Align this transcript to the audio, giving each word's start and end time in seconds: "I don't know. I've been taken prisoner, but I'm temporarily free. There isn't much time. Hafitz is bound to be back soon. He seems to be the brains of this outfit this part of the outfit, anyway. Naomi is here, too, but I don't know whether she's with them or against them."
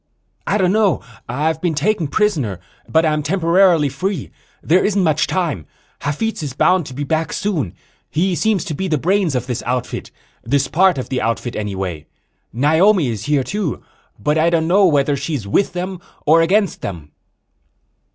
"I 0.47 0.57
don't 0.57 0.71
know. 0.71 0.99
I've 1.29 1.61
been 1.61 1.75
taken 1.75 2.07
prisoner, 2.07 2.59
but 2.89 3.05
I'm 3.05 3.21
temporarily 3.21 3.87
free. 3.87 4.31
There 4.63 4.83
isn't 4.83 5.03
much 5.03 5.27
time. 5.27 5.67
Hafitz 5.99 6.41
is 6.41 6.53
bound 6.53 6.87
to 6.87 6.95
be 6.95 7.03
back 7.03 7.31
soon. 7.31 7.75
He 8.09 8.33
seems 8.33 8.65
to 8.65 8.73
be 8.73 8.87
the 8.87 8.97
brains 8.97 9.35
of 9.35 9.45
this 9.45 9.61
outfit 9.61 10.09
this 10.43 10.67
part 10.67 10.97
of 10.97 11.09
the 11.09 11.21
outfit, 11.21 11.55
anyway. 11.55 12.07
Naomi 12.51 13.09
is 13.09 13.25
here, 13.25 13.43
too, 13.43 13.83
but 14.17 14.39
I 14.39 14.49
don't 14.49 14.67
know 14.67 14.87
whether 14.87 15.15
she's 15.15 15.47
with 15.47 15.73
them 15.73 16.01
or 16.25 16.41
against 16.41 16.81
them." 16.81 17.11